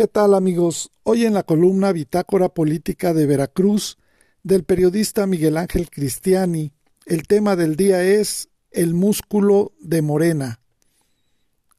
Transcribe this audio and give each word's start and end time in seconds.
¿Qué 0.00 0.08
tal 0.08 0.32
amigos? 0.32 0.90
Hoy 1.02 1.26
en 1.26 1.34
la 1.34 1.42
columna 1.42 1.92
Bitácora 1.92 2.48
Política 2.48 3.12
de 3.12 3.26
Veracruz 3.26 3.98
del 4.42 4.64
periodista 4.64 5.26
Miguel 5.26 5.58
Ángel 5.58 5.90
Cristiani, 5.90 6.72
el 7.04 7.24
tema 7.24 7.54
del 7.54 7.76
día 7.76 8.02
es 8.02 8.48
el 8.70 8.94
músculo 8.94 9.74
de 9.78 10.00
Morena. 10.00 10.62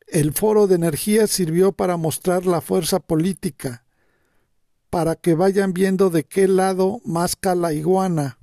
El 0.06 0.34
foro 0.34 0.68
de 0.68 0.76
energía 0.76 1.26
sirvió 1.26 1.72
para 1.72 1.98
mostrar 1.98 2.46
la 2.46 2.62
fuerza 2.62 3.00
política, 3.00 3.86
para 4.92 5.16
que 5.16 5.34
vayan 5.34 5.74
viendo 5.74 6.12
de 6.12 6.24
qué 6.24 6.48
lado 6.48 7.02
masca 7.04 7.56
la 7.56 7.74
iguana. 7.74 8.38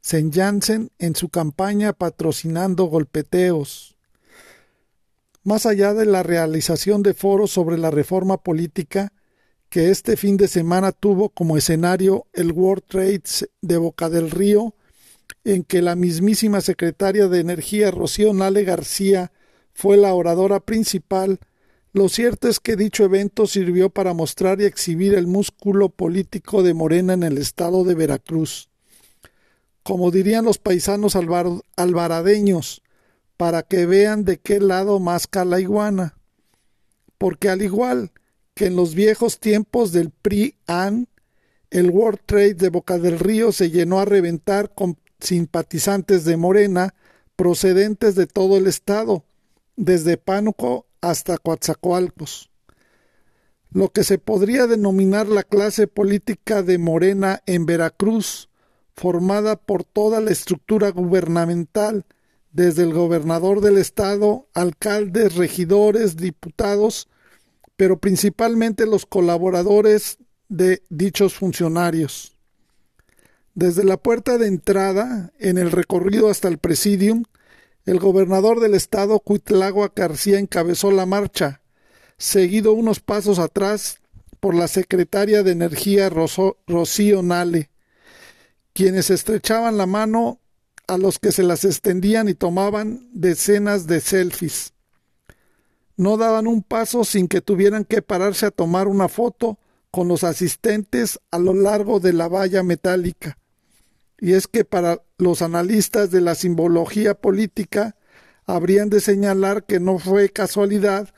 Sen 0.00 0.32
Jansen 0.32 0.90
en 0.98 1.14
su 1.16 1.28
campaña 1.28 1.92
patrocinando 1.92 2.84
golpeteos 2.84 3.95
más 5.46 5.64
allá 5.64 5.94
de 5.94 6.06
la 6.06 6.24
realización 6.24 7.04
de 7.04 7.14
foros 7.14 7.52
sobre 7.52 7.78
la 7.78 7.92
reforma 7.92 8.36
política 8.36 9.12
que 9.68 9.90
este 9.92 10.16
fin 10.16 10.36
de 10.36 10.48
semana 10.48 10.90
tuvo 10.90 11.28
como 11.28 11.56
escenario 11.56 12.26
el 12.32 12.50
World 12.50 12.82
Trade 12.88 13.22
de 13.62 13.76
Boca 13.76 14.10
del 14.10 14.32
Río, 14.32 14.74
en 15.44 15.62
que 15.62 15.82
la 15.82 15.94
mismísima 15.94 16.60
secretaria 16.60 17.28
de 17.28 17.38
Energía 17.38 17.92
Rocío 17.92 18.34
Nale 18.34 18.64
García 18.64 19.30
fue 19.72 19.96
la 19.96 20.12
oradora 20.14 20.58
principal, 20.58 21.38
lo 21.92 22.08
cierto 22.08 22.48
es 22.48 22.58
que 22.58 22.74
dicho 22.74 23.04
evento 23.04 23.46
sirvió 23.46 23.88
para 23.88 24.14
mostrar 24.14 24.60
y 24.60 24.64
exhibir 24.64 25.14
el 25.14 25.28
músculo 25.28 25.90
político 25.90 26.64
de 26.64 26.74
Morena 26.74 27.12
en 27.12 27.22
el 27.22 27.38
estado 27.38 27.84
de 27.84 27.94
Veracruz. 27.94 28.68
Como 29.84 30.10
dirían 30.10 30.44
los 30.44 30.58
paisanos 30.58 31.14
alvaradeños, 31.76 32.82
para 33.36 33.62
que 33.62 33.86
vean 33.86 34.24
de 34.24 34.38
qué 34.38 34.60
lado 34.60 34.98
masca 35.00 35.44
la 35.44 35.60
iguana. 35.60 36.16
Porque 37.18 37.48
al 37.48 37.62
igual 37.62 38.12
que 38.54 38.66
en 38.66 38.76
los 38.76 38.94
viejos 38.94 39.38
tiempos 39.38 39.92
del 39.92 40.10
PRI-AN, 40.10 41.08
el 41.70 41.90
World 41.90 42.20
Trade 42.24 42.54
de 42.54 42.70
Boca 42.70 42.98
del 42.98 43.18
Río 43.18 43.52
se 43.52 43.70
llenó 43.70 44.00
a 44.00 44.04
reventar 44.04 44.74
con 44.74 44.98
simpatizantes 45.20 46.24
de 46.24 46.36
Morena 46.36 46.94
procedentes 47.36 48.14
de 48.14 48.26
todo 48.26 48.56
el 48.56 48.66
estado, 48.66 49.24
desde 49.76 50.16
Pánuco 50.16 50.86
hasta 51.02 51.36
Coatzacoalcos. 51.36 52.50
Lo 53.70 53.90
que 53.90 54.04
se 54.04 54.18
podría 54.18 54.66
denominar 54.66 55.28
la 55.28 55.42
clase 55.42 55.86
política 55.86 56.62
de 56.62 56.78
Morena 56.78 57.42
en 57.44 57.66
Veracruz, 57.66 58.48
formada 58.94 59.56
por 59.56 59.84
toda 59.84 60.20
la 60.22 60.30
estructura 60.30 60.90
gubernamental, 60.90 62.06
desde 62.56 62.84
el 62.84 62.94
gobernador 62.94 63.60
del 63.60 63.76
estado, 63.76 64.48
alcaldes, 64.54 65.34
regidores, 65.34 66.16
diputados, 66.16 67.06
pero 67.76 67.98
principalmente 67.98 68.86
los 68.86 69.04
colaboradores 69.04 70.16
de 70.48 70.82
dichos 70.88 71.34
funcionarios. 71.34 72.38
Desde 73.52 73.84
la 73.84 73.98
puerta 73.98 74.38
de 74.38 74.46
entrada, 74.46 75.34
en 75.38 75.58
el 75.58 75.70
recorrido 75.70 76.30
hasta 76.30 76.48
el 76.48 76.56
presidium, 76.56 77.24
el 77.84 77.98
gobernador 77.98 78.60
del 78.60 78.72
estado, 78.72 79.20
Cuitlagua 79.20 79.92
García, 79.94 80.38
encabezó 80.38 80.90
la 80.90 81.04
marcha, 81.04 81.60
seguido 82.16 82.72
unos 82.72 83.00
pasos 83.00 83.38
atrás 83.38 84.00
por 84.40 84.54
la 84.54 84.66
secretaria 84.66 85.42
de 85.42 85.52
Energía 85.52 86.08
Rocío 86.08 87.22
Nale, 87.22 87.68
quienes 88.72 89.10
estrechaban 89.10 89.76
la 89.76 89.84
mano 89.84 90.40
a 90.86 90.98
los 90.98 91.18
que 91.18 91.32
se 91.32 91.42
las 91.42 91.64
extendían 91.64 92.28
y 92.28 92.34
tomaban 92.34 93.08
decenas 93.12 93.86
de 93.86 94.00
selfies. 94.00 94.72
No 95.96 96.16
daban 96.16 96.46
un 96.46 96.62
paso 96.62 97.04
sin 97.04 97.26
que 97.28 97.40
tuvieran 97.40 97.84
que 97.84 98.02
pararse 98.02 98.46
a 98.46 98.50
tomar 98.50 98.86
una 98.86 99.08
foto 99.08 99.58
con 99.90 100.08
los 100.08 100.24
asistentes 100.24 101.18
a 101.30 101.38
lo 101.38 101.54
largo 101.54 102.00
de 102.00 102.12
la 102.12 102.28
valla 102.28 102.62
metálica. 102.62 103.38
Y 104.18 104.32
es 104.32 104.46
que 104.46 104.64
para 104.64 105.02
los 105.18 105.42
analistas 105.42 106.10
de 106.10 106.20
la 106.20 106.34
simbología 106.34 107.14
política 107.14 107.96
habrían 108.46 108.90
de 108.90 109.00
señalar 109.00 109.64
que 109.64 109.80
no 109.80 109.98
fue 109.98 110.28
casualidad 110.28 111.12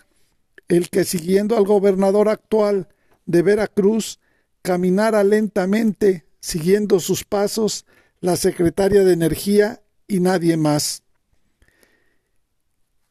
el 0.68 0.90
que 0.90 1.04
siguiendo 1.04 1.56
al 1.56 1.64
gobernador 1.64 2.28
actual 2.28 2.88
de 3.26 3.42
Veracruz 3.42 4.20
caminara 4.62 5.24
lentamente, 5.24 6.26
siguiendo 6.40 7.00
sus 7.00 7.24
pasos, 7.24 7.86
la 8.20 8.36
secretaria 8.36 9.04
de 9.04 9.12
Energía 9.12 9.82
y 10.06 10.20
nadie 10.20 10.56
más. 10.56 11.02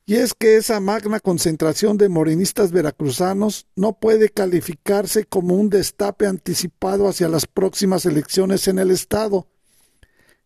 Y 0.06 0.16
es 0.16 0.34
que 0.34 0.56
esa 0.56 0.80
magna 0.80 1.20
concentración 1.20 1.98
de 1.98 2.08
morenistas 2.08 2.72
veracruzanos 2.72 3.68
no 3.76 4.00
puede 4.00 4.30
calificarse 4.30 5.26
como 5.26 5.56
un 5.56 5.70
destape 5.70 6.28
anticipado 6.28 7.10
hacia 7.10 7.28
las 7.28 7.46
próximas 7.46 8.06
elecciones 8.06 8.70
en 8.70 8.80
el 8.80 8.92
Estado, 8.92 9.48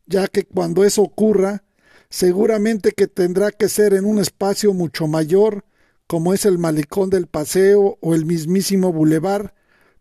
ya 0.07 0.27
que 0.27 0.45
cuando 0.45 0.83
eso 0.83 1.03
ocurra, 1.03 1.63
seguramente 2.09 2.91
que 2.91 3.07
tendrá 3.07 3.51
que 3.51 3.69
ser 3.69 3.93
en 3.93 4.05
un 4.05 4.17
espacio 4.17 4.73
mucho 4.73 5.05
mayor, 5.05 5.63
como 6.07 6.33
es 6.33 6.45
el 6.45 6.57
malecón 6.57 7.11
del 7.11 7.27
paseo 7.27 7.99
o 8.01 8.15
el 8.15 8.25
mismísimo 8.25 8.91
bulevar, 8.91 9.53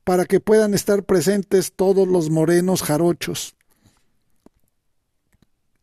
para 0.05 0.25
que 0.25 0.41
puedan 0.41 0.73
estar 0.73 1.05
presentes 1.05 1.75
todos 1.77 2.09
los 2.09 2.31
morenos 2.31 2.83
jarochos. 2.83 3.57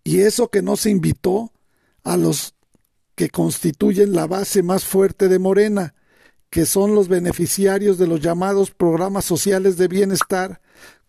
Y 0.08 0.22
eso 0.22 0.48
que 0.48 0.62
no 0.62 0.78
se 0.78 0.90
invitó 0.90 1.52
a 2.06 2.16
los 2.16 2.56
que 3.16 3.30
constituyen 3.30 4.14
la 4.14 4.26
base 4.26 4.64
más 4.64 4.86
fuerte 4.86 5.28
de 5.28 5.38
Morena, 5.38 5.96
que 6.50 6.66
son 6.66 6.96
los 6.96 7.10
beneficiarios 7.10 7.98
de 7.98 8.08
los 8.08 8.22
llamados 8.22 8.72
programas 8.72 9.26
sociales 9.26 9.76
de 9.76 9.90
bienestar, 9.90 10.62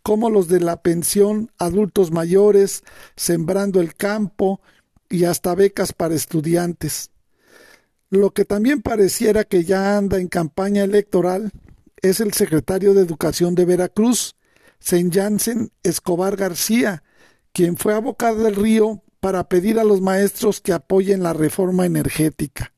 como 0.02 0.30
los 0.30 0.48
de 0.48 0.58
la 0.58 0.82
pensión 0.82 1.52
adultos 1.58 2.10
mayores, 2.10 2.82
sembrando 3.14 3.80
el 3.80 3.94
campo 3.94 4.60
y 5.08 5.26
hasta 5.26 5.54
becas 5.54 5.92
para 5.92 6.16
estudiantes. 6.16 7.12
Lo 8.10 8.32
que 8.32 8.44
también 8.44 8.82
pareciera 8.82 9.44
que 9.44 9.62
ya 9.62 9.96
anda 9.96 10.18
en 10.18 10.26
campaña 10.26 10.82
electoral 10.82 11.52
es 12.02 12.18
el 12.18 12.32
secretario 12.32 12.94
de 12.94 13.02
Educación 13.02 13.54
de 13.54 13.64
Veracruz, 13.64 14.34
Sen 14.80 15.12
Jansen 15.12 15.70
Escobar 15.84 16.34
García, 16.34 17.04
quien 17.58 17.76
fue 17.76 17.92
a 17.92 17.98
Boca 17.98 18.32
del 18.36 18.54
Río 18.54 19.02
para 19.18 19.48
pedir 19.48 19.80
a 19.80 19.84
los 19.84 20.00
maestros 20.00 20.60
que 20.60 20.72
apoyen 20.72 21.24
la 21.24 21.32
reforma 21.32 21.86
energética. 21.86 22.72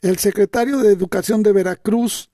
El 0.00 0.18
secretario 0.18 0.78
de 0.78 0.92
Educación 0.92 1.42
de 1.42 1.52
Veracruz 1.52 2.30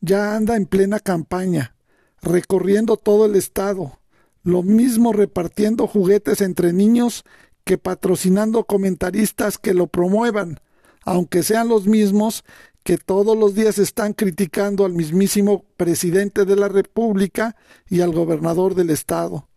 ya 0.00 0.36
anda 0.36 0.54
en 0.54 0.66
plena 0.66 1.00
campaña, 1.00 1.74
recorriendo 2.22 2.96
todo 2.96 3.26
el 3.26 3.34
estado, 3.34 3.98
lo 4.44 4.62
mismo 4.62 5.12
repartiendo 5.12 5.88
juguetes 5.88 6.40
entre 6.40 6.72
niños 6.72 7.24
que 7.64 7.76
patrocinando 7.76 8.62
comentaristas 8.62 9.58
que 9.58 9.74
lo 9.74 9.88
promuevan, 9.88 10.60
aunque 11.02 11.42
sean 11.42 11.66
los 11.66 11.88
mismos 11.88 12.44
que 12.84 12.98
todos 12.98 13.36
los 13.36 13.56
días 13.56 13.78
están 13.78 14.12
criticando 14.12 14.84
al 14.84 14.92
mismísimo 14.92 15.64
presidente 15.76 16.44
de 16.44 16.54
la 16.54 16.68
República 16.68 17.56
y 17.88 18.00
al 18.00 18.12
gobernador 18.12 18.76
del 18.76 18.90
estado 18.90 19.48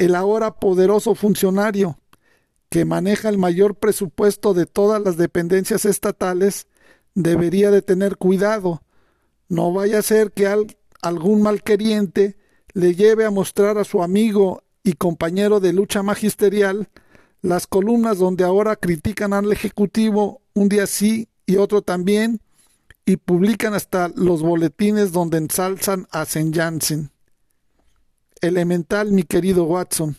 el 0.00 0.14
ahora 0.14 0.52
poderoso 0.52 1.14
funcionario 1.14 1.98
que 2.70 2.86
maneja 2.86 3.28
el 3.28 3.36
mayor 3.36 3.74
presupuesto 3.74 4.54
de 4.54 4.64
todas 4.64 5.02
las 5.02 5.18
dependencias 5.18 5.84
estatales 5.84 6.68
debería 7.14 7.70
de 7.70 7.82
tener 7.82 8.16
cuidado. 8.16 8.82
No 9.48 9.74
vaya 9.74 9.98
a 9.98 10.02
ser 10.02 10.32
que 10.32 10.48
algún 11.02 11.42
malqueriente 11.42 12.38
le 12.72 12.94
lleve 12.94 13.26
a 13.26 13.30
mostrar 13.30 13.76
a 13.76 13.84
su 13.84 14.02
amigo 14.02 14.62
y 14.82 14.94
compañero 14.94 15.60
de 15.60 15.74
lucha 15.74 16.02
magisterial 16.02 16.88
las 17.42 17.66
columnas 17.66 18.16
donde 18.16 18.44
ahora 18.44 18.76
critican 18.76 19.34
al 19.34 19.52
Ejecutivo 19.52 20.40
un 20.54 20.70
día 20.70 20.86
sí 20.86 21.28
y 21.44 21.56
otro 21.56 21.82
también, 21.82 22.40
y 23.04 23.16
publican 23.16 23.74
hasta 23.74 24.08
los 24.14 24.40
boletines 24.40 25.12
donde 25.12 25.38
ensalzan 25.38 26.06
a 26.10 26.22
St. 26.22 26.52
elemental, 28.40 29.12
mi 29.12 29.22
querido 29.22 29.62
Watson. 29.64 30.16